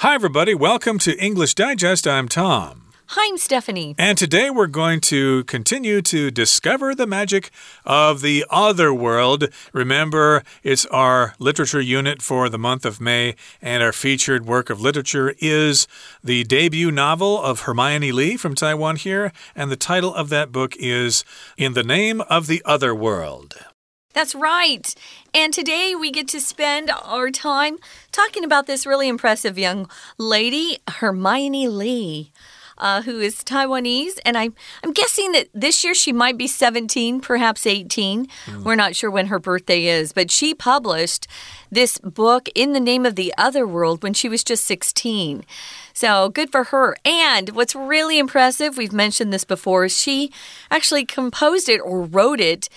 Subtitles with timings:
[0.00, 0.54] Hi, everybody.
[0.54, 2.06] Welcome to English Digest.
[2.06, 2.92] I'm Tom.
[3.06, 3.94] Hi, I'm Stephanie.
[3.96, 7.50] And today we're going to continue to discover the magic
[7.86, 9.48] of the other world.
[9.72, 14.82] Remember, it's our literature unit for the month of May, and our featured work of
[14.82, 15.88] literature is
[16.22, 20.76] the debut novel of Hermione Lee from Taiwan here, and the title of that book
[20.78, 21.24] is
[21.56, 23.54] In the Name of the Other World.
[24.16, 24.94] That's right.
[25.34, 27.76] And today we get to spend our time
[28.12, 32.32] talking about this really impressive young lady, Hermione Lee.
[32.78, 37.22] Uh, who is Taiwanese, and I'm I'm guessing that this year she might be 17,
[37.22, 38.26] perhaps 18.
[38.26, 38.64] Mm.
[38.64, 41.26] We're not sure when her birthday is, but she published
[41.70, 45.46] this book in the name of the other world when she was just 16.
[45.94, 46.94] So good for her.
[47.02, 50.30] And what's really impressive, we've mentioned this before—is she
[50.70, 52.68] actually composed it or wrote it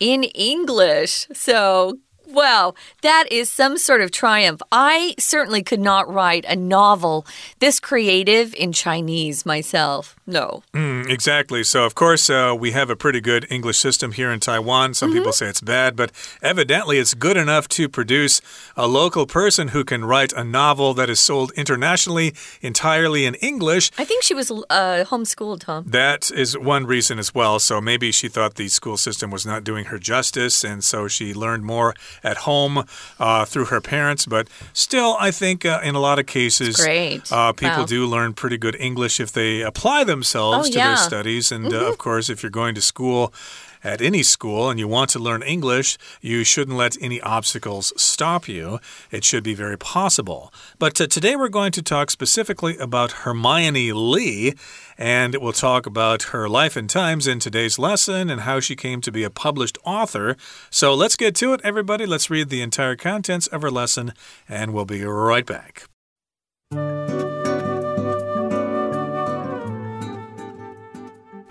[0.00, 1.26] in English.
[1.32, 4.60] So Wow, that is some sort of triumph.
[4.72, 7.24] I certainly could not write a novel
[7.60, 10.16] this creative in Chinese myself.
[10.26, 10.62] No.
[10.74, 11.62] Mm, exactly.
[11.62, 14.94] So, of course, uh, we have a pretty good English system here in Taiwan.
[14.94, 15.18] Some mm -hmm.
[15.18, 16.10] people say it's bad, but
[16.42, 18.40] evidently it's good enough to produce
[18.74, 23.90] a local person who can write a novel that is sold internationally entirely in English.
[23.98, 25.84] I think she was uh, homeschooled, Tom.
[25.90, 27.60] That is one reason as well.
[27.60, 31.32] So maybe she thought the school system was not doing her justice, and so she
[31.34, 32.84] learned more at home
[33.18, 34.26] uh, through her parents.
[34.26, 37.86] But still, I think uh, in a lot of cases, uh, people wow.
[37.86, 40.88] do learn pretty good English if they apply themselves oh, to yeah.
[40.88, 41.52] their studies.
[41.52, 41.88] And mm -hmm.
[41.88, 43.32] of course, if you're going to school,
[43.82, 48.48] at any school and you want to learn English, you shouldn't let any obstacles stop
[48.48, 48.78] you.
[49.10, 50.52] It should be very possible.
[50.78, 54.54] But uh, today we're going to talk specifically about Hermione Lee,
[54.98, 59.00] and we'll talk about her life and times in today's lesson and how she came
[59.02, 60.36] to be a published author.
[60.70, 62.06] So let's get to it, everybody.
[62.06, 64.12] Let's read the entire contents of her lesson,
[64.48, 65.88] and we'll be right back.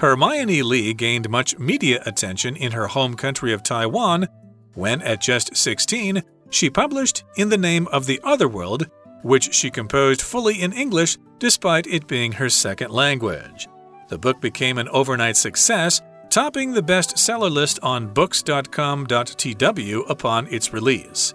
[0.05, 4.27] Hermione Lee gained much media attention in her home country of Taiwan
[4.75, 6.21] when, at just 16,
[6.51, 8.85] she published In the Name of the Other World,
[9.23, 13.67] which she composed fully in English despite it being her second language.
[14.07, 21.33] The book became an overnight success, topping the bestseller list on books.com.tw upon its release.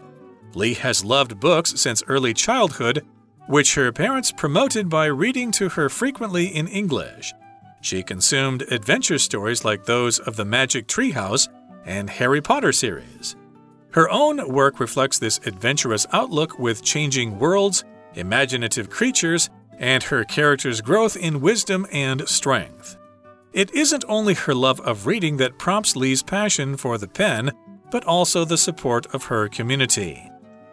[0.55, 3.05] Lee has loved books since early childhood,
[3.49, 7.35] which her parents promoted by reading to her frequently in English.
[7.81, 11.49] She consumed adventure stories like those of the Magic Treehouse
[11.85, 13.37] and Harry Potter series.
[13.93, 20.81] Her own work reflects this adventurous outlook with changing worlds, imaginative creatures, and her character's
[20.81, 22.97] growth in wisdom and strength.
[23.53, 27.51] It isn't only her love of reading that prompts Lee's passion for the pen,
[27.91, 30.31] but also the support of her community.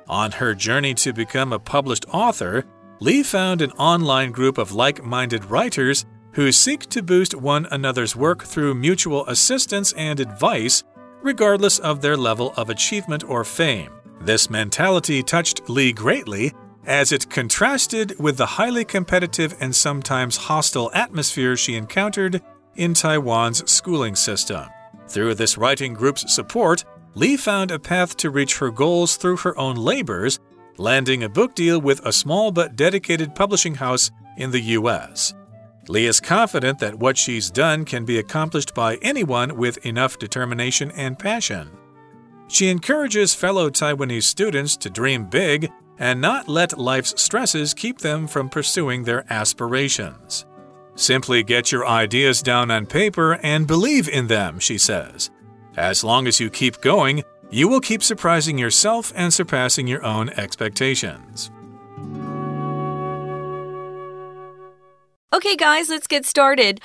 [0.07, 2.65] On her journey to become a published author,
[2.99, 6.05] Lee found an online group of like minded writers
[6.37, 10.83] who seek to boost one another's work through mutual assistance and advice,
[11.23, 13.91] regardless of their level of achievement or fame.
[14.21, 16.53] This mentality touched Lee greatly
[16.85, 22.39] as it contrasted with the highly competitive and sometimes hostile atmosphere she encountered
[22.75, 24.67] in Taiwan's schooling system.
[25.07, 29.57] Through this writing group's support, Lee found a path to reach her goals through her
[29.57, 30.39] own labors,
[30.77, 35.33] landing a book deal with a small but dedicated publishing house in the U.S.
[35.89, 40.91] Lee is confident that what she's done can be accomplished by anyone with enough determination
[40.91, 41.69] and passion.
[42.47, 48.27] She encourages fellow Taiwanese students to dream big and not let life's stresses keep them
[48.27, 50.45] from pursuing their aspirations.
[50.95, 55.29] Simply get your ideas down on paper and believe in them, she says.
[55.75, 60.29] As long as you keep going, you will keep surprising yourself and surpassing your own
[60.31, 61.51] expectations.
[65.33, 66.79] Okay, guys, let's get started.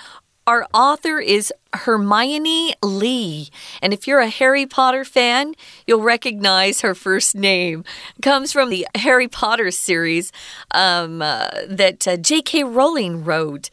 [0.49, 3.51] Our author is Hermione Lee.
[3.81, 5.55] And if you're a Harry Potter fan,
[5.87, 7.85] you'll recognize her first name.
[8.19, 10.33] It comes from the Harry Potter series
[10.75, 12.65] um, uh, that uh, J.K.
[12.65, 13.71] Rowling wrote.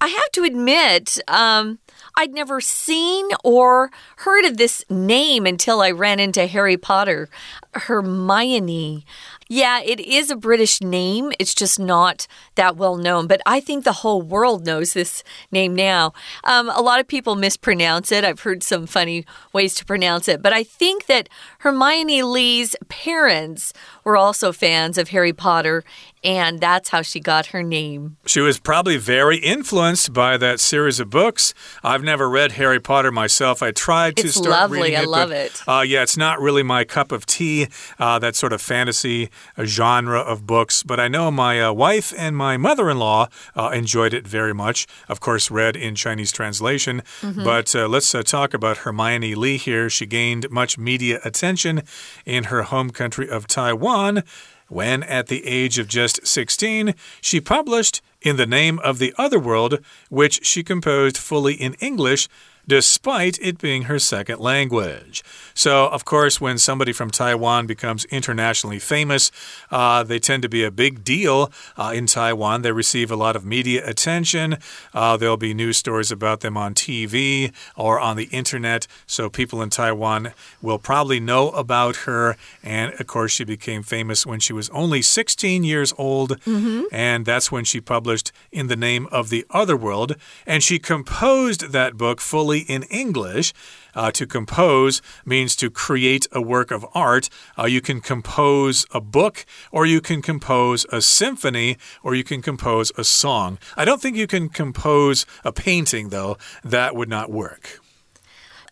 [0.00, 1.78] I have to admit, um,
[2.16, 7.28] I'd never seen or heard of this name until I ran into Harry Potter.
[7.74, 9.04] Hermione.
[9.48, 11.32] Yeah, it is a British name.
[11.38, 13.26] It's just not that well known.
[13.26, 16.12] But I think the whole world knows this name now.
[16.44, 18.24] Um, a lot of people mispronounce it.
[18.24, 19.24] I've heard some funny
[19.54, 20.42] ways to pronounce it.
[20.42, 21.30] But I think that
[21.60, 23.72] Hermione Lee's parents
[24.04, 25.82] were also fans of Harry Potter,
[26.24, 28.16] and that's how she got her name.
[28.26, 31.54] She was probably very influenced by that series of books.
[31.82, 33.62] I've never read Harry Potter myself.
[33.62, 34.80] I tried to it's start lovely.
[34.80, 35.02] reading it.
[35.02, 35.62] I love but, it.
[35.66, 37.68] Uh, yeah, it's not really my cup of tea.
[37.98, 39.30] Uh, that sort of fantasy
[39.64, 43.70] genre of books, but I know my uh, wife and my mother in law uh,
[43.74, 44.86] enjoyed it very much.
[45.08, 47.02] Of course, read in Chinese translation.
[47.22, 47.44] Mm -hmm.
[47.44, 49.90] But uh, let's uh, talk about Hermione Lee here.
[49.90, 51.82] She gained much media attention
[52.24, 54.22] in her home country of Taiwan
[54.68, 59.38] when, at the age of just 16, she published In the Name of the Other
[59.38, 59.78] World,
[60.10, 62.28] which she composed fully in English
[62.68, 65.24] despite it being her second language.
[65.54, 69.32] So, of course, when somebody from Taiwan becomes internationally famous,
[69.70, 72.62] uh, they tend to be a big deal uh, in Taiwan.
[72.62, 74.58] They receive a lot of media attention.
[74.94, 78.86] Uh, there'll be news stories about them on TV or on the internet.
[79.06, 80.32] So, people in Taiwan
[80.62, 82.36] will probably know about her.
[82.62, 86.38] And, of course, she became famous when she was only 16 years old.
[86.44, 86.82] Mm -hmm.
[86.92, 90.14] And that's when she published In the Name of the Other World.
[90.46, 93.52] And she composed that book fully in English.
[93.94, 97.28] Uh, to compose means to create a work of art.
[97.58, 102.40] Uh, you can compose a book, or you can compose a symphony, or you can
[102.40, 103.58] compose a song.
[103.76, 106.36] I don't think you can compose a painting, though.
[106.62, 107.80] That would not work.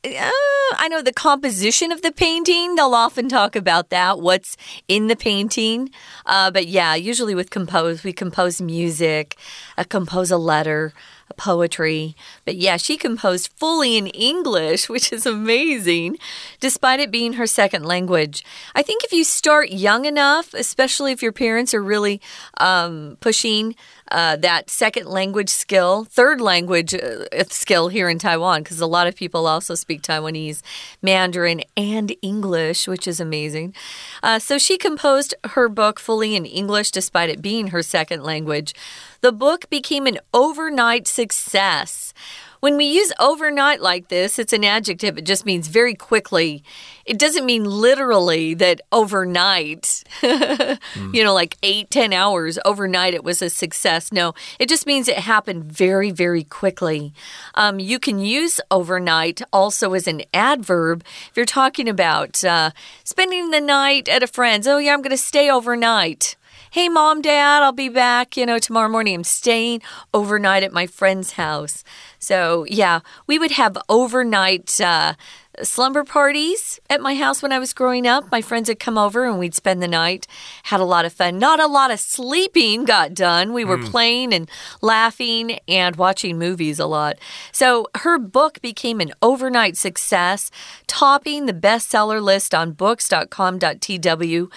[0.04, 0.30] Uh,
[0.78, 4.56] I know the composition of the painting, they'll often talk about that, what's
[4.86, 5.90] in the painting.
[6.26, 9.36] Uh, but yeah, usually with compose, we compose music,
[9.76, 10.92] uh, compose a letter
[11.36, 12.14] poetry.
[12.44, 16.18] But yeah, she composed fully in English, which is amazing,
[16.60, 18.44] despite it being her second language.
[18.74, 22.20] I think if you start young enough, especially if your parents are really
[22.58, 23.74] um, pushing
[24.10, 29.06] uh, that second language skill, third language uh, skill here in Taiwan, because a lot
[29.06, 30.62] of people also speak Taiwanese,
[31.02, 33.74] Mandarin, and English, which is amazing.
[34.22, 38.74] Uh, so she composed her book fully in English, despite it being her second language.
[39.20, 42.12] The book became an overnight success.
[42.60, 45.18] When we use overnight like this, it's an adjective.
[45.18, 46.64] It just means very quickly.
[47.04, 50.78] It doesn't mean literally that overnight, mm.
[51.14, 54.10] you know, like eight, ten hours overnight, it was a success.
[54.10, 57.12] No, it just means it happened very, very quickly.
[57.54, 62.70] Um, you can use overnight also as an adverb if you're talking about uh,
[63.04, 64.66] spending the night at a friend's.
[64.66, 66.36] Oh, yeah, I'm going to stay overnight
[66.76, 69.14] hey, mom, dad, I'll be back, you know, tomorrow morning.
[69.14, 69.80] I'm staying
[70.12, 71.82] overnight at my friend's house.
[72.18, 74.78] So, yeah, we would have overnight.
[74.78, 75.14] Uh,
[75.62, 78.30] slumber parties at my house when I was growing up.
[78.30, 80.26] My friends would come over and we'd spend the night.
[80.64, 81.38] Had a lot of fun.
[81.38, 83.54] Not a lot of sleeping got done.
[83.54, 83.86] We were mm.
[83.86, 84.50] playing and
[84.82, 87.16] laughing and watching movies a lot.
[87.52, 90.50] So her book became an overnight success,
[90.86, 94.50] topping the bestseller list on books.com.tw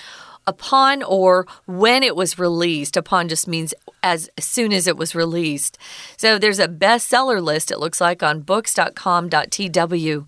[0.49, 2.97] upon or when it was released.
[2.97, 5.77] Upon just means as soon as it was released.
[6.17, 10.25] So there's a bestseller list, it looks like, on books.com.tw.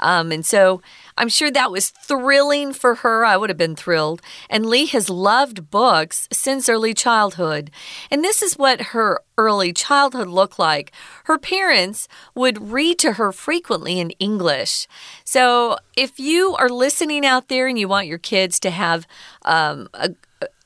[0.00, 0.82] Um, and so
[1.20, 3.26] I'm sure that was thrilling for her.
[3.26, 4.22] I would have been thrilled.
[4.48, 7.70] And Lee has loved books since early childhood.
[8.10, 10.92] And this is what her early childhood looked like.
[11.24, 14.88] Her parents would read to her frequently in English.
[15.22, 19.06] So if you are listening out there and you want your kids to have
[19.44, 20.14] um, a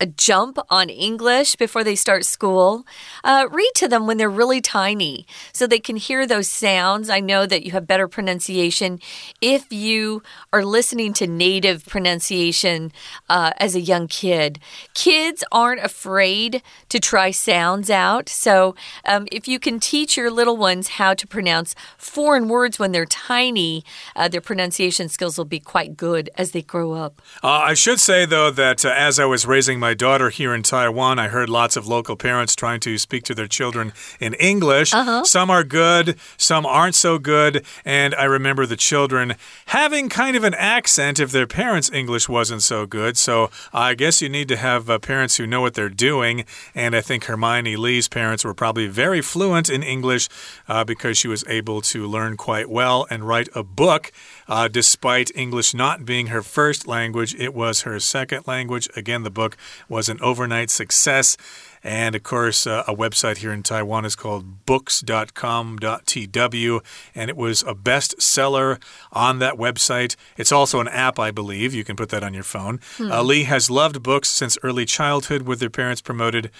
[0.04, 2.86] a jump on English before they start school.
[3.24, 7.08] Uh, read to them when they're really tiny so they can hear those sounds.
[7.08, 9.00] I know that you have better pronunciation
[9.40, 10.22] if you
[10.52, 12.92] are listening to native pronunciation
[13.30, 14.60] uh, as a young kid.
[14.92, 18.28] Kids aren't afraid to try sounds out.
[18.28, 18.74] So
[19.06, 23.06] um, if you can teach your little ones how to pronounce foreign words when they're
[23.06, 27.22] tiny, uh, their pronunciation skills will be quite good as they grow up.
[27.42, 30.62] Uh, I should say, though, that uh, as I was raising my daughter here in
[30.62, 34.92] Taiwan, I heard lots of local parents trying to speak to their children in English.
[34.94, 35.24] Uh -huh.
[35.24, 37.64] Some are good, some aren't so good.
[37.84, 39.34] And I remember the children
[39.66, 43.18] having kind of an accent if their parents' English wasn't so good.
[43.18, 46.44] So I guess you need to have uh, parents who know what they're doing.
[46.74, 50.28] And I think Hermione Lee's parents were probably very fluent in English
[50.68, 54.12] uh, because she was able to learn quite well and write a book.
[54.46, 58.88] Uh, despite English not being her first language, it was her second language.
[58.96, 59.56] Again, the book
[59.88, 61.36] was an overnight success.
[61.82, 66.80] And of course, uh, a website here in Taiwan is called books.com.tw,
[67.14, 70.16] and it was a bestseller on that website.
[70.38, 71.74] It's also an app, I believe.
[71.74, 72.80] You can put that on your phone.
[72.96, 73.12] Hmm.
[73.12, 76.50] Uh, Lee has loved books since early childhood, with their parents promoted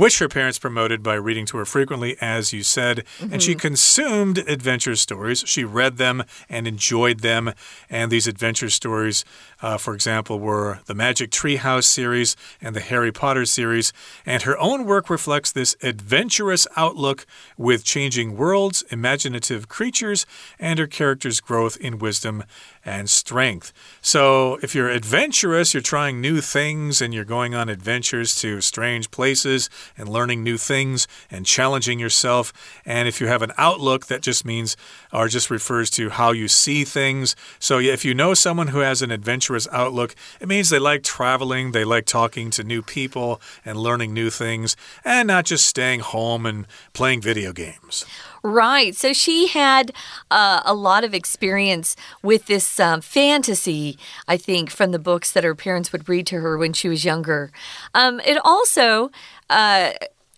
[0.00, 2.96] which her parents promoted by reading to her frequently, as you said.
[2.96, 3.32] Mm -hmm.
[3.32, 3.68] And she mm-hmm.
[3.68, 5.44] consumed adventure stories.
[5.46, 7.52] She read them and enjoyed them.
[7.90, 9.24] And these adventure stories,
[9.62, 13.92] uh, for example, were the Magic Treehouse series and the Harry Potter series.
[14.24, 17.26] And her own work reflects this adventurous outlook
[17.58, 20.26] with changing worlds, imaginative creatures,
[20.58, 22.42] and her characters' growth in wisdom
[22.84, 23.72] and strength.
[24.00, 29.10] So, if you're adventurous, you're trying new things and you're going on adventures to strange
[29.10, 29.68] places
[29.98, 32.52] and learning new things and challenging yourself.
[32.86, 34.76] And if you have an outlook, that just means
[35.12, 37.36] or just refers to how you see things.
[37.58, 41.72] So, if you know someone who has an adventurous outlook, it means they like traveling,
[41.72, 46.46] they like talking to new people and learning new things, and not just staying home
[46.46, 48.06] and playing video games.
[48.42, 48.94] Right.
[48.94, 49.92] So she had
[50.30, 55.44] uh, a lot of experience with this um, fantasy, I think, from the books that
[55.44, 57.50] her parents would read to her when she was younger.
[57.94, 59.10] Um, it also.
[59.48, 59.92] Uh,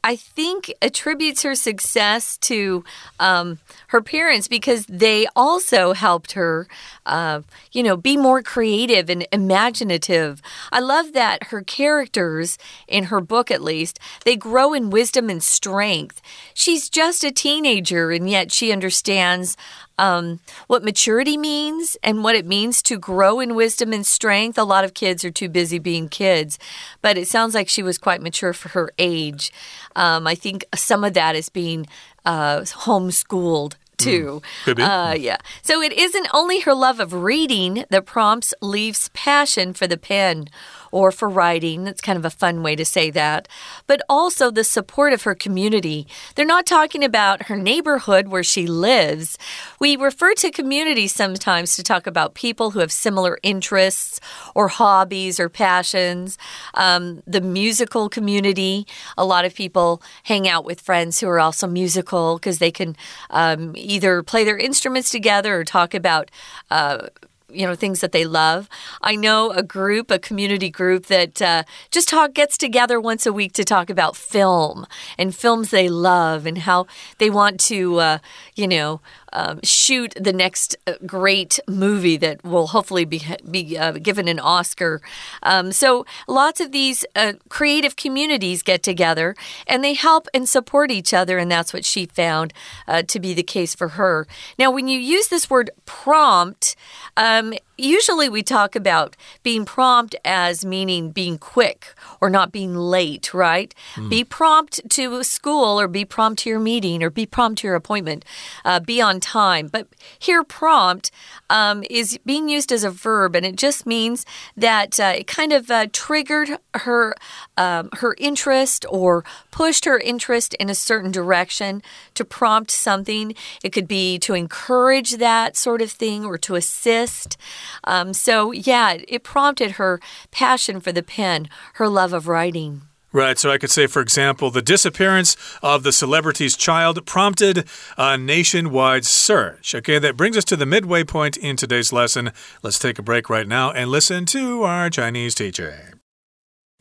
[0.04, 2.84] I think attributes her success to
[3.20, 6.66] um, her parents because they also helped her,
[7.06, 10.42] uh, you know, be more creative and imaginative.
[10.72, 15.42] I love that her characters, in her book at least, they grow in wisdom and
[15.42, 16.20] strength.
[16.52, 19.56] She's just a teenager, and yet she understands
[19.98, 24.58] um, what maturity means and what it means to grow in wisdom and strength.
[24.58, 26.58] A lot of kids are too busy being kids,
[27.00, 29.52] but it sounds like she was quite mature for her age.
[29.96, 31.86] Um, I think some of that is being
[32.24, 34.42] uh, homeschooled too.
[34.64, 35.38] Mm, uh, yeah.
[35.62, 40.48] So it isn't only her love of reading that prompts Lee's passion for the pen
[40.92, 41.82] or for writing.
[41.82, 43.48] That's kind of a fun way to say that.
[43.88, 46.06] But also the support of her community.
[46.36, 49.36] They're not talking about her neighborhood where she lives.
[49.80, 54.20] We refer to community sometimes to talk about people who have similar interests
[54.54, 56.38] or hobbies or passions.
[56.74, 61.66] Um, the musical community, a lot of people hang out with friends who are also
[61.66, 62.96] musical because they can
[63.30, 66.30] um, either play their instruments together or talk about.
[66.70, 67.08] Uh,
[67.52, 68.68] you know things that they love.
[69.00, 73.32] I know a group, a community group that uh, just talk gets together once a
[73.32, 74.86] week to talk about film
[75.18, 76.86] and films they love and how
[77.18, 78.18] they want to, uh,
[78.54, 79.00] you know,
[79.32, 84.38] um, shoot the next uh, great movie that will hopefully be be uh, given an
[84.38, 85.00] Oscar.
[85.42, 89.34] Um, so lots of these uh, creative communities get together
[89.66, 92.52] and they help and support each other, and that's what she found
[92.86, 94.26] uh, to be the case for her.
[94.58, 96.76] Now, when you use this word prompt.
[97.16, 103.34] Um, usually we talk about being prompt as meaning being quick or not being late,
[103.34, 103.74] right?
[103.94, 104.10] Mm.
[104.10, 107.76] Be prompt to school or be prompt to your meeting or be prompt to your
[107.76, 108.24] appointment.
[108.64, 109.68] Uh, be on time.
[109.68, 111.10] But here, prompt
[111.50, 114.24] um, is being used as a verb, and it just means
[114.56, 117.14] that uh, it kind of uh, triggered her
[117.56, 121.80] um, her interest or pushed her interest in a certain direction
[122.14, 123.36] to prompt something.
[123.62, 127.36] It could be to encourage that sort of thing or to assist.
[127.84, 130.00] Um, so, yeah, it prompted her
[130.32, 132.82] passion for the pen, her love of writing.
[133.12, 133.38] Right.
[133.38, 137.68] So I could say, for example, the disappearance of the celebrity's child prompted
[137.98, 139.74] a nationwide search.
[139.74, 142.32] Okay, that brings us to the midway point in today's lesson.
[142.62, 146.01] Let's take a break right now and listen to our Chinese teacher.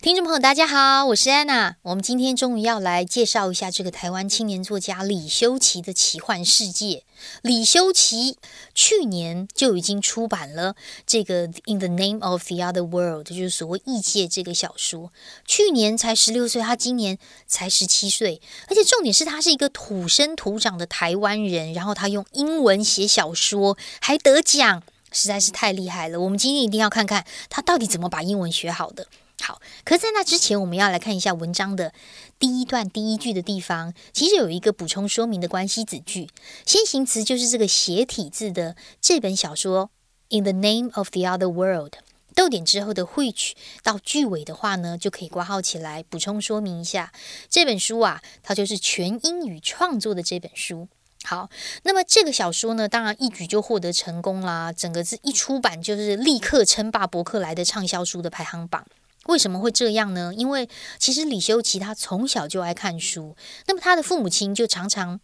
[0.01, 1.75] 听众朋友，大家好，我是安娜。
[1.83, 7.03] 我们今天终于要来介绍一下这个台湾青年作家李修齐的奇幻世界。
[7.43, 8.39] 李修齐
[8.73, 15.13] 去年就已经出版了这个《In the Name of the Other World》，就是所谓异界这个小说。
[15.45, 24.81] 去年才十六岁，他今年才十七岁，而且重点是他是一个土生土长的台湾人，然后他用英文写小说，还得奖，
[25.11, 26.19] 实在是太厉害了。
[26.19, 29.05] 我们今天一定要看看他到底怎么把英文学好的。
[29.41, 31.93] 好，可是在那之前，我们要来看一下文章的
[32.37, 36.29] 第一段第一句的地方，其实有一个补充说明的关系子句。
[36.65, 39.89] 先行词就是这个斜体字的这本小说
[40.37, 41.93] 《In the Name of the Other World》。
[42.33, 43.51] 逗点之后的 which
[43.83, 47.11] 到句尾的话呢，就可以挂号起来，补充说明一下
[47.49, 50.87] 这本书啊，它就是全英语创作的这本书。
[51.23, 51.49] 好，
[51.83, 58.85] 那么这个小说呢，当然一举就获得成功啦，整个是一出版就是立刻称霸博客来的畅销书的排行榜。
[59.27, 60.33] 为什么会这样呢？
[60.35, 63.35] 因为其实李修齐他从小就爱看书，
[63.67, 65.19] 那么他的父母亲就常常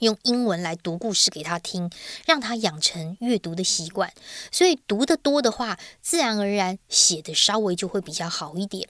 [0.00, 1.90] 用英文来读故事给他听，
[2.26, 4.12] 让他养成阅读的习惯。
[4.50, 8.88] 所以读得多的话，自然而然写的稍微就会比较好一点。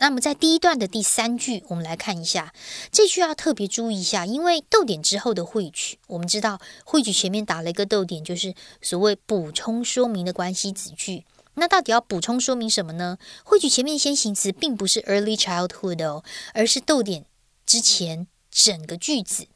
[0.00, 2.52] 那么在第一段的第三句，我们来看一下
[2.92, 11.24] 这句要特别注意一下，因为逗点之后的汇聚，我们知道汇聚前面打了一个逗点，就是所谓补充说明的关系子句。
[11.58, 13.18] 那到底要补充说明什么呢？
[13.44, 16.24] 或许前面先行词并不是 early childhood 哦，
[16.54, 17.24] 而是逗点
[17.66, 19.46] 之前整个句子。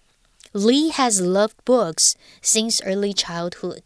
[0.52, 3.82] Lee has loved books since early childhood。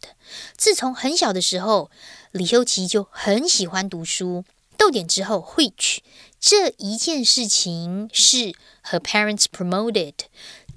[0.57, 1.89] 自从很小的时候，
[2.31, 4.43] 李修齐就很喜欢读书。
[4.75, 5.99] 逗点之后，which
[6.39, 10.13] 这一件事情是 her parents promoted，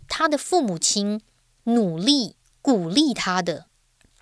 [0.08, 1.20] 他的父母亲
[1.64, 3.66] 努力鼓励他的。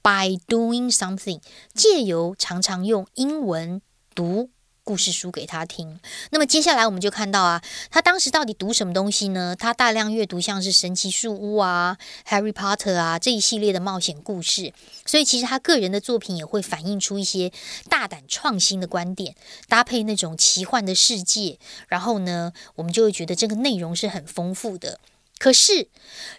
[0.02, 1.40] By doing something，
[1.74, 3.82] 借由常常用英文
[4.14, 4.50] 读。
[4.84, 6.00] 故事书给他听。
[6.30, 9.54] 那么接下来我们就看到啊，他当时到底读什么东西呢？
[9.54, 11.98] 他大量阅读像是《神奇树屋》啊、
[12.30, 14.72] 《Harry Potter》啊这一系列的冒险故事。
[15.04, 17.52] 所以其实他个人的作品也会反映出一些
[17.90, 19.36] 大胆创新的观点，
[19.68, 21.58] 搭配那种奇幻的世界。
[21.88, 24.98] 然后呢，我们就会觉得这个内容是很丰富的。
[25.36, 25.88] 可是，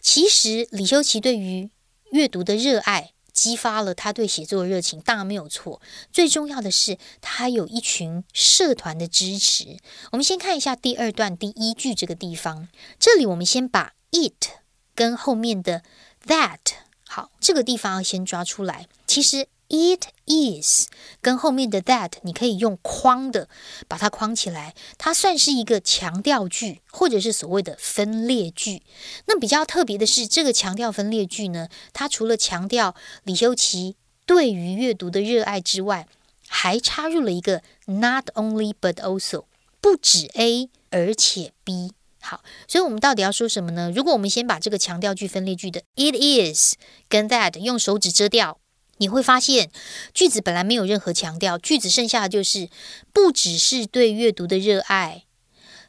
[0.02, 1.70] 其实李修齐对于
[2.14, 3.12] 阅读的热爱。
[3.40, 5.82] 激发了他对写作的热情，当然没有错。
[6.12, 9.78] 最重要的是，他有一群社团的支持。
[10.12, 12.68] 我们先看一下第二段第一句这个地方，
[13.00, 14.50] 这里我们先把 it
[14.94, 15.84] 跟后面的
[16.28, 16.60] that
[17.08, 18.88] 好，这个地方要先抓出来。
[19.08, 19.48] 其实。
[19.70, 20.88] It is
[21.22, 23.48] 跟后面的 that 你可以用框的
[23.88, 28.82] 把它框起来，它算是一个强调句，或者是所谓的分裂句。
[29.28, 33.96] 那比较特别的是，这个强调分裂句呢，它除了强调李修齐
[34.26, 36.08] 对于阅读的热爱之外，
[36.48, 39.46] 还插入了一个 not only but also，
[39.80, 41.92] 不止 A 而且 B。
[42.22, 43.92] 好，所以我们到底要说什么呢？
[43.96, 46.74] 如果我们先把这个强调句分裂句的 it is
[47.08, 48.59] 跟 that 用手指遮掉。
[49.00, 49.72] 你会发现，
[50.14, 52.70] 句子本来没有任何强调，句子剩下的就是
[53.12, 55.26] 不只是对阅读的热爱，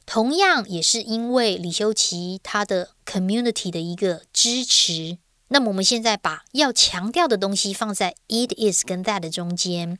[0.06, 5.18] 同样也是因为李修齐他的 community 的一个支持。
[5.48, 9.98] 那么我们现在把要强调的东西放在 it is 跟 that 的中间，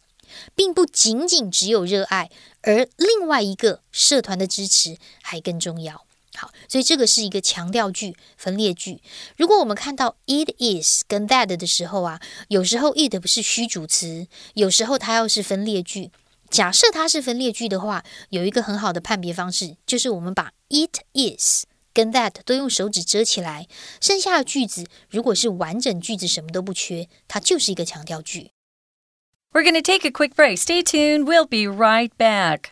[0.55, 2.31] 并不仅仅只有热爱，
[2.62, 6.07] 而另外一个社团的支持还更重要。
[6.37, 9.02] 好，所以这个是一个强调句、分裂句。
[9.37, 16.10] 如果我们看到 it is 跟 that 的时候啊，有时候 it 不是虚主词，有时候它要是分裂句。
[16.49, 23.66] 假设它是分裂句的话，有一个很好的判别方式，就是我们把 it is 跟 that 都用手指遮起来，
[24.00, 28.52] 剩下的句子如果是完整句子，什么都不缺，它就是一个强调句。
[29.52, 30.58] We're gonna take a quick break.
[30.58, 31.25] Stay tuned.
[31.25, 32.70] We'll be right back.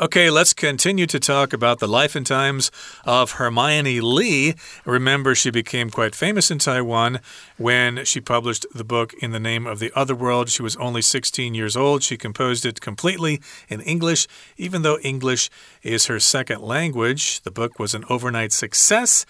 [0.00, 2.70] Okay, let's continue to talk about the life and times
[3.04, 4.54] of Hermione Lee.
[4.86, 7.20] Remember, she became quite famous in Taiwan
[7.58, 10.48] when she published the book In the Name of the Other World.
[10.48, 12.02] She was only 16 years old.
[12.02, 15.50] She composed it completely in English, even though English
[15.82, 17.42] is her second language.
[17.42, 19.26] The book was an overnight success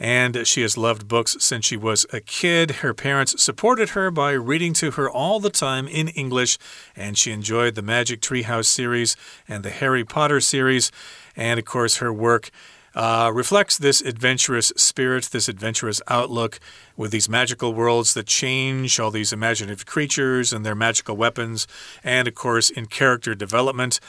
[0.00, 2.70] and she has loved books since she was a kid.
[2.76, 6.56] Her parents supported her by reading to her all the time in English,
[6.96, 9.14] and she enjoyed the Magic Treehouse series
[9.46, 10.90] and the Harry Potter series.
[11.36, 12.50] And of course, her work
[12.94, 16.58] uh, reflects this adventurous spirit, this adventurous outlook
[16.96, 21.66] with these magical worlds that change, all these imaginative creatures and their magical weapons,
[22.02, 24.00] and of course, in character development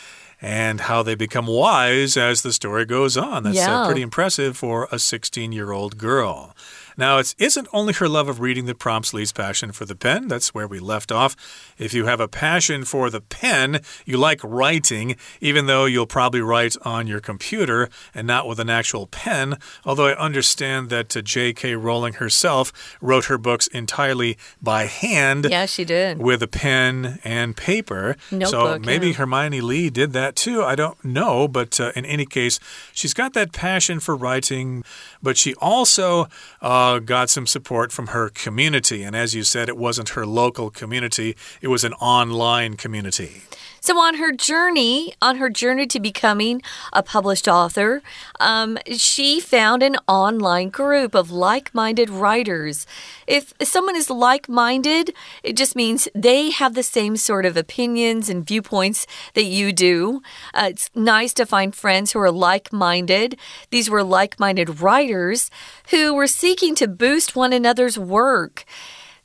[0.41, 3.43] and how they become wise as the story goes on.
[3.43, 3.81] That's uh, yeah.
[3.81, 6.55] uh, pretty impressive for a 16 year old girl.
[7.01, 10.27] Now, it isn't only her love of reading that prompts Lee's passion for the pen.
[10.27, 11.35] That's where we left off.
[11.79, 16.41] If you have a passion for the pen, you like writing, even though you'll probably
[16.41, 19.57] write on your computer and not with an actual pen.
[19.83, 21.73] Although I understand that uh, J.K.
[21.73, 25.47] Rowling herself wrote her books entirely by hand.
[25.49, 26.19] Yeah, she did.
[26.19, 28.15] With a pen and paper.
[28.29, 29.13] Notebook, so maybe yeah.
[29.13, 30.61] Hermione Lee did that too.
[30.61, 31.47] I don't know.
[31.47, 32.59] But uh, in any case,
[32.93, 34.83] she's got that passion for writing,
[35.23, 36.27] but she also.
[36.61, 39.03] Uh, uh, got some support from her community.
[39.03, 43.43] And as you said, it wasn't her local community, it was an online community.
[43.83, 46.61] So on her journey, on her journey to becoming
[46.93, 48.03] a published author,
[48.39, 52.85] um, she found an online group of like-minded writers.
[53.25, 58.45] If someone is like-minded, it just means they have the same sort of opinions and
[58.45, 60.21] viewpoints that you do.
[60.53, 63.35] Uh, it's nice to find friends who are like-minded.
[63.71, 65.49] These were like-minded writers
[65.89, 68.63] who were seeking to boost one another's work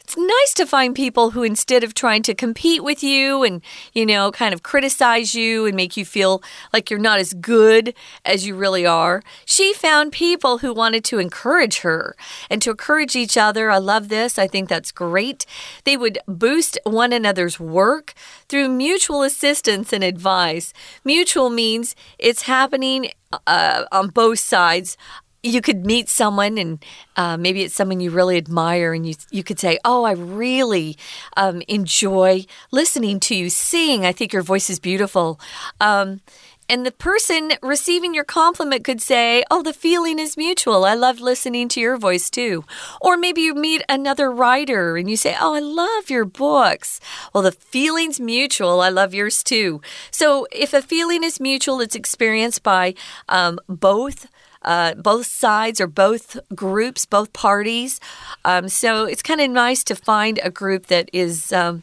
[0.06, 3.60] it's nice to find people who, instead of trying to compete with you and,
[3.92, 7.92] you know, kind of criticize you and make you feel like you're not as good
[8.24, 12.14] as you really are, she found people who wanted to encourage her
[12.48, 13.68] and to encourage each other.
[13.68, 14.38] I love this.
[14.38, 15.44] I think that's great.
[15.82, 18.14] They would boost one another's work
[18.48, 20.72] through mutual assistance and advice.
[21.04, 23.10] Mutual means it's happening
[23.44, 24.96] uh, on both sides
[25.46, 26.84] you could meet someone and
[27.16, 30.96] uh, maybe it's someone you really admire and you you could say oh i really
[31.36, 35.38] um, enjoy listening to you sing i think your voice is beautiful
[35.80, 36.20] um,
[36.68, 40.84] and the person receiving your compliment could say, Oh, the feeling is mutual.
[40.84, 42.64] I love listening to your voice too.
[43.00, 47.00] Or maybe you meet another writer and you say, Oh, I love your books.
[47.32, 48.80] Well, the feeling's mutual.
[48.80, 49.80] I love yours too.
[50.10, 52.94] So if a feeling is mutual, it's experienced by
[53.28, 54.26] um, both.
[54.62, 58.00] Uh, both sides or both groups, both parties.
[58.44, 61.52] Um, so it's kind of nice to find a group that is.
[61.52, 61.82] Um,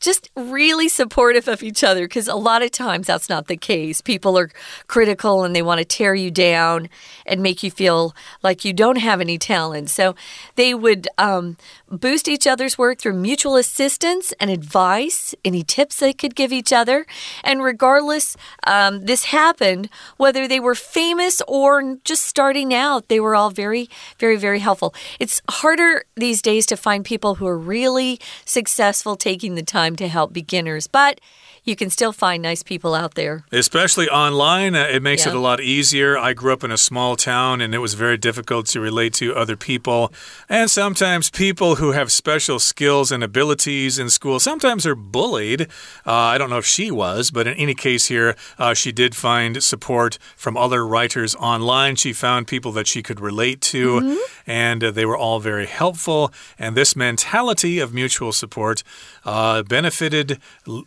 [0.00, 4.00] just really supportive of each other because a lot of times that's not the case.
[4.00, 4.50] People are
[4.86, 6.88] critical and they want to tear you down
[7.26, 9.90] and make you feel like you don't have any talent.
[9.90, 10.14] So
[10.54, 11.56] they would um,
[11.90, 16.72] boost each other's work through mutual assistance and advice, any tips they could give each
[16.72, 17.06] other.
[17.42, 23.34] And regardless, um, this happened whether they were famous or just starting out, they were
[23.34, 24.94] all very, very, very helpful.
[25.18, 29.96] It's harder these days to find people who are really successful taking the time time
[29.96, 30.86] to help beginners.
[30.86, 31.20] But
[31.68, 33.44] you can still find nice people out there.
[33.52, 35.32] Especially online, uh, it makes yeah.
[35.32, 36.16] it a lot easier.
[36.16, 39.36] I grew up in a small town and it was very difficult to relate to
[39.36, 40.10] other people.
[40.48, 45.62] And sometimes people who have special skills and abilities in school sometimes are bullied.
[46.06, 49.14] Uh, I don't know if she was, but in any case here, uh, she did
[49.14, 51.96] find support from other writers online.
[51.96, 54.16] She found people that she could relate to, mm -hmm.
[54.46, 56.30] and uh, they were all very helpful.
[56.58, 58.82] And this mentality of mutual support
[59.24, 60.38] uh, benefited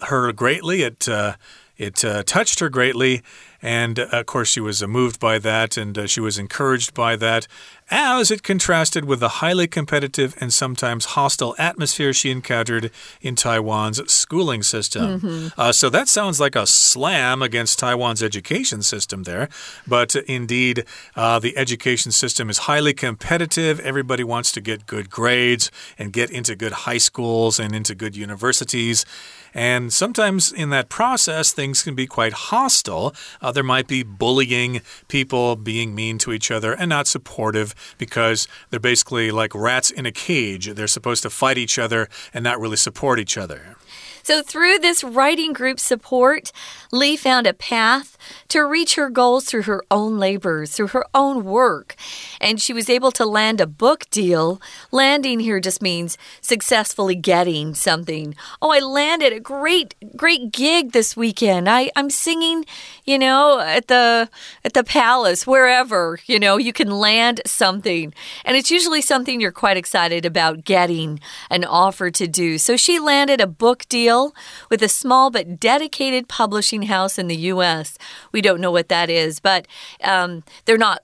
[0.10, 0.71] her greatly.
[0.80, 1.36] It uh,
[1.78, 3.24] it uh, touched her greatly,
[3.60, 6.94] and uh, of course, she was uh, moved by that and uh, she was encouraged
[6.94, 7.48] by that,
[7.90, 14.00] as it contrasted with the highly competitive and sometimes hostile atmosphere she encountered in Taiwan's
[14.12, 15.04] schooling system.
[15.04, 15.74] Mm -hmm.
[15.74, 19.48] so that sounds like a slam against Taiwan's education system there.
[19.88, 23.84] But indeed, the education system is highly competitive.
[23.84, 28.16] Everybody wants to get good grades and get into good high schools and into good
[28.16, 29.06] universities.
[29.54, 33.14] And sometimes in that process, things can be quite hostile.
[33.42, 38.48] Uh, there might be bullying, people being mean to each other and not supportive because
[38.70, 40.68] they're basically like rats in a cage.
[40.74, 43.76] They're supposed to fight each other and not really support each other.
[44.24, 46.52] So, through this writing group support,
[46.92, 48.18] Lee found a path
[48.50, 51.96] to reach her goals through her own labors, through her own work.
[52.40, 54.62] And she was able to land a book deal.
[54.92, 58.36] Landing here just means successfully getting something.
[58.62, 61.70] Oh, I landed a great, great gig this weekend.
[61.70, 62.66] I, I'm singing,
[63.06, 64.30] you know, at the
[64.64, 68.14] at the palace, wherever, you know, you can land something.
[68.46, 72.58] And it's usually something you're quite excited about getting an offer to do.
[72.58, 74.36] So she landed a book deal deal
[74.70, 77.98] with a small but dedicated publishing house in the U.S.
[78.32, 79.68] We don't know what that is, but
[80.04, 81.04] um, they're not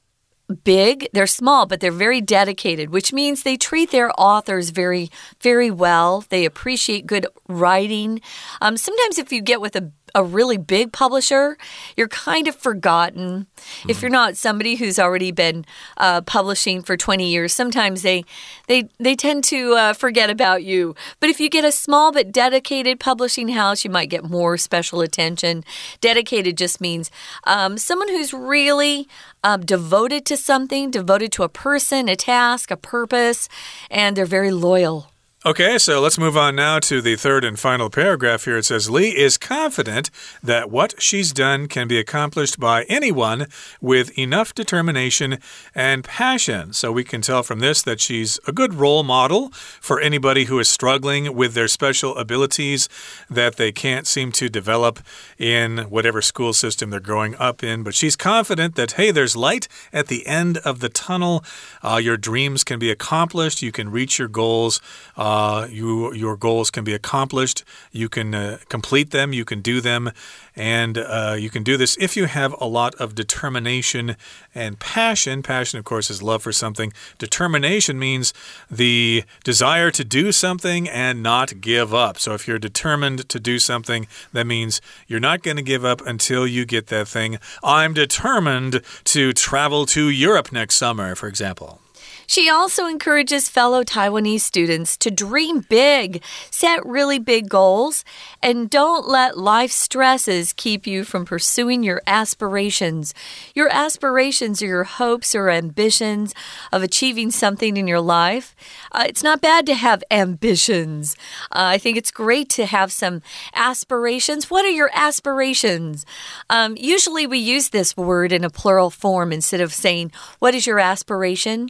[0.63, 5.09] big, they're small, but they're very dedicated, which means they treat their authors very,
[5.41, 6.23] very well.
[6.29, 8.21] They appreciate good writing.
[8.61, 11.57] Um, sometimes, if you get with a a really big publisher,
[11.95, 13.45] you're kind of forgotten.
[13.83, 13.89] Mm.
[13.89, 15.65] If you're not somebody who's already been
[15.97, 18.25] uh, publishing for 20 years, sometimes they
[18.67, 20.95] they they tend to uh, forget about you.
[21.19, 25.01] But if you get a small but dedicated publishing house, you might get more special
[25.01, 25.63] attention.
[26.01, 27.11] Dedicated just means
[27.43, 29.07] um, someone who's really
[29.47, 33.47] um, devoted to something, devoted to a person, a task, a purpose,
[33.89, 35.09] and they're very loyal.
[35.47, 38.57] Okay, so let's move on now to the third and final paragraph here.
[38.57, 40.11] It says Lee is confident
[40.43, 43.47] that what she's done can be accomplished by anyone
[43.79, 45.37] with enough determination
[45.73, 46.73] and passion.
[46.73, 49.47] So we can tell from this that she's a good role model
[49.79, 52.89] for anybody who is struggling with their special abilities
[53.29, 54.99] that they can't seem to develop
[55.37, 57.83] in whatever school system they're growing up in.
[57.83, 61.41] But she's confident that, hey, there's light at the end of the tunnel.
[61.81, 64.81] Uh, your dreams can be accomplished, you can reach your goals.
[65.15, 67.63] Uh, uh, you, your goals can be accomplished.
[67.91, 69.33] You can uh, complete them.
[69.33, 70.11] You can do them.
[70.55, 74.15] And uh, you can do this if you have a lot of determination
[74.55, 75.43] and passion.
[75.43, 76.91] Passion, of course, is love for something.
[77.19, 78.33] Determination means
[78.71, 82.17] the desire to do something and not give up.
[82.17, 86.01] So if you're determined to do something, that means you're not going to give up
[86.01, 87.37] until you get that thing.
[87.63, 91.79] I'm determined to travel to Europe next summer, for example.
[92.29, 98.03] She also encourages fellow Taiwanese students to dream big, set really big goals,
[98.43, 103.13] and don't let life stresses keep you from pursuing your aspirations.
[103.55, 106.35] Your aspirations are your hopes or ambitions
[106.73, 108.53] of achieving something in your life.
[108.91, 111.15] Uh, it's not bad to have ambitions.
[111.43, 113.21] Uh, I think it's great to have some
[113.55, 114.49] aspirations.
[114.49, 116.05] What are your aspirations?
[116.49, 120.67] Um, usually we use this word in a plural form instead of saying, What is
[120.67, 121.69] your aspiration?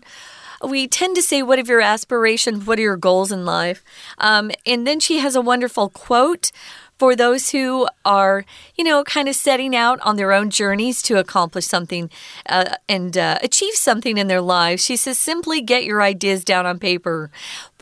[0.63, 2.65] We tend to say, What are your aspirations?
[2.65, 3.83] What are your goals in life?
[4.17, 6.51] Um, and then she has a wonderful quote
[6.97, 8.43] for those who are,
[8.75, 12.09] you know, kind of setting out on their own journeys to accomplish something
[12.47, 14.83] uh, and uh, achieve something in their lives.
[14.83, 17.29] She says, simply get your ideas down on paper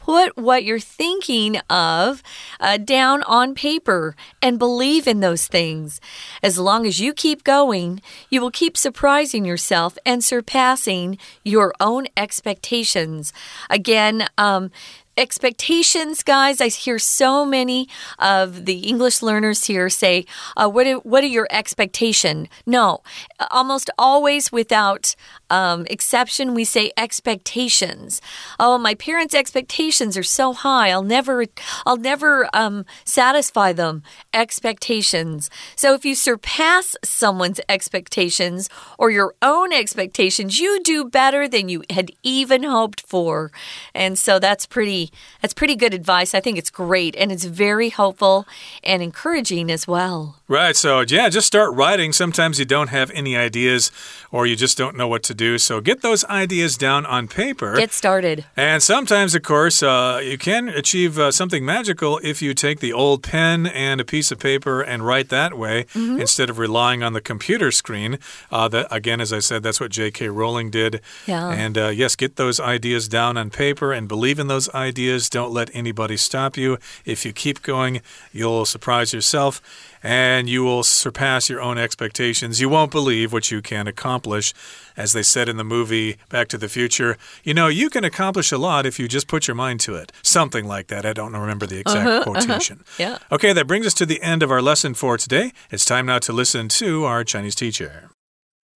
[0.06, 2.22] put what you're thinking of
[2.60, 6.00] uh, down on paper and believe in those things.
[6.44, 12.06] As long as you keep going, you will keep surprising yourself and surpassing your own
[12.16, 13.34] expectations.
[13.68, 14.70] Again, um,
[15.18, 16.62] expectations, guys.
[16.62, 17.88] I hear so many
[18.20, 20.26] of the English learners here say,
[20.58, 22.48] uh, what, are, what are your expectation?
[22.66, 23.02] No,
[23.50, 25.16] almost always without
[25.50, 28.22] um, exception, we say expectations.
[28.60, 30.90] Oh, my parents' expectations are so high.
[30.90, 31.46] I'll never,
[31.86, 34.04] I'll never um, satisfy them.
[34.34, 35.50] Expectations.
[35.76, 41.84] So if you surpass someone's expectations or your own expectations, you do better than you
[41.90, 43.52] had even hoped for.
[43.94, 46.34] And so that's pretty, that's pretty good advice.
[46.34, 48.48] I think it's great and it's very helpful
[48.84, 50.38] and encouraging as well.
[50.48, 50.76] Right.
[50.76, 52.14] So yeah, just start writing.
[52.14, 53.92] Sometimes you don't have any ideas
[54.32, 55.58] or you just don't know what to do.
[55.58, 57.76] So get those ideas down on paper.
[57.76, 58.46] Get started.
[58.56, 62.94] And sometimes, of course, uh, you can achieve uh, something magical if you take the
[62.94, 66.22] old pen and a piece of paper and write that way mm -hmm.
[66.22, 68.18] instead of relying on the computer screen.
[68.52, 70.30] Uh, that again, as I said, that's what J.K.
[70.30, 71.02] Rowling did.
[71.26, 71.66] Yeah.
[71.66, 75.30] And uh, yes, get those ideas down on paper and believe in those ideas.
[75.30, 76.78] Don't let anybody stop you.
[77.04, 79.62] If you keep going, you'll surprise yourself
[80.06, 82.62] and you will surpass your own expectations.
[82.62, 84.54] You won't believe what you can accomplish.
[84.96, 88.52] As they said in the movie Back to the Future, you know, you can accomplish
[88.52, 90.12] a lot if you just put your mind to it.
[90.22, 91.08] Something like that.
[91.08, 92.78] I don't remember the exact uh -huh, quotation.
[92.78, 93.00] Uh -huh.
[93.00, 93.18] Yeah.
[93.30, 95.52] Okay, that brings us to the end of our lesson for today.
[95.72, 98.15] It's time now to listen to our Chinese teacher.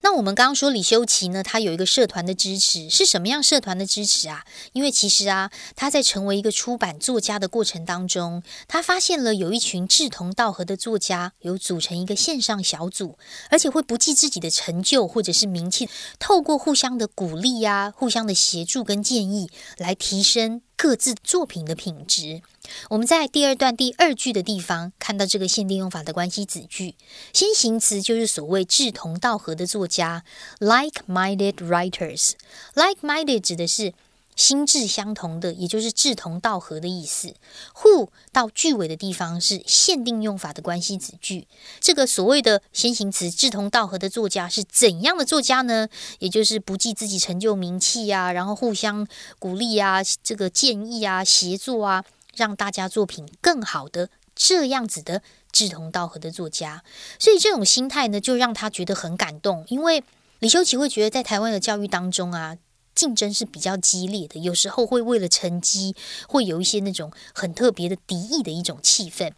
[0.02, 4.46] 那我们刚刚说李修齐呢，他有一个社团的支持，是什么样社团的支持啊？
[4.72, 13.18] 因为其实啊，他在成为一个出版作家的过程当中，他发现了有一群志同道合的作家，有组成一个线上小组，
[13.50, 22.42] 而且会不计自己的成就或者是名气，透过互相的鼓励呀、互相的协助跟建议，来提升各自作品的品质。
[22.90, 26.96] 我们在第二段第二句的地方看到这个限定用法的关系子句，
[27.34, 30.24] 先行词就是所谓志同道合的作家
[30.60, 32.32] ，like-minded writers。
[32.74, 33.94] like-minded 指的是
[34.36, 37.34] 心智相同的，也就是志同道合的意思。
[37.76, 41.46] who 到句尾的地方是限定用法的关系子句。
[41.82, 45.90] 这个所谓的先行词志同道合的作家是怎样的作家呢？
[46.20, 49.06] 也就是不计自己成就名气啊，然后互相
[49.40, 52.06] 鼓励啊，这个建议啊，协作啊。
[52.40, 55.22] 让大家作品更好的这样子的
[55.52, 56.82] 志同道合的作家，
[57.20, 59.66] 所以这种心态呢，就让他觉得很感动。
[59.68, 60.02] 因为
[60.40, 62.58] 李修齐会觉得，在台湾的教育当中啊，
[62.96, 65.94] 竞争是比较激烈的，有时候会为了成绩，
[66.30, 69.34] 会有一些那种很特别的敌意的一种气氛。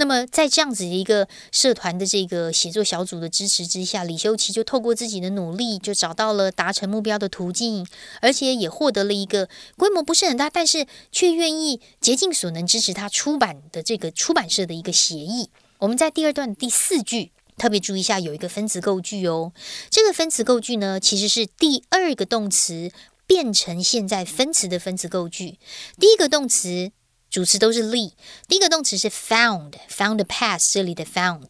[0.00, 7.84] 那么，在这样子的一个社团的这个写作小组的支持之下，李修齐就透过自己的努力，就找到了达成目标的途径，
[8.20, 15.50] 而且也获得了一个规模不是很大，但是却愿意竭尽所能支持他出版的这个出版社的一个协议。
[15.78, 19.52] 我们在第二段第四句特别注意一下，有一个分词构句哦。
[19.90, 22.92] 这个分词构句呢，其实是第二个动词
[23.26, 25.58] 变成现在分词的分词构句。
[25.98, 26.92] 第一个动词。
[27.30, 28.12] 主词都是 le，
[28.46, 31.48] 第一个动词是 found，found past 这里的 found，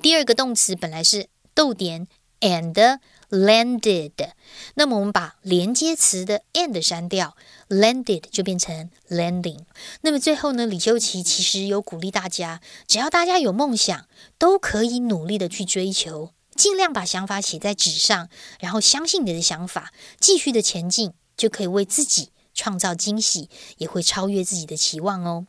[0.00, 2.08] 第二个动词本来是逗点
[2.40, 4.30] and landed，
[4.74, 7.36] 那么我们把连接词的 and 删掉
[7.68, 9.66] ，landed 就变成 landing。
[10.00, 14.06] 那么最后呢，李修齐其实有鼓励大家，只要大家有梦想，
[14.38, 22.30] 都可以努力的去追求，尽量把想法写在纸上，然后相信你的想法，继续的前进，就可以为自己。
[22.57, 25.45] 创造惊喜，也会超越自己的期望哦。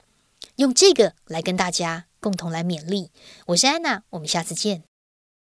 [0.57, 3.11] 用这个来跟大家共同来勉励。
[3.47, 4.85] 我是安娜，我们下次见。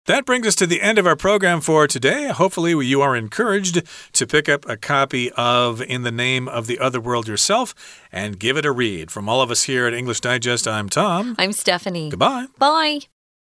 [0.06, 2.32] That brings us to the end of our program for today.
[2.32, 3.82] Hopefully, you are encouraged
[4.14, 7.74] to pick up a copy of In the Name of the Other World yourself
[8.10, 9.10] and give it a read.
[9.10, 11.34] From all of us here at English Digest, I'm Tom.
[11.38, 12.08] I'm Stephanie.
[12.08, 12.46] Goodbye.
[12.58, 13.11] Bye.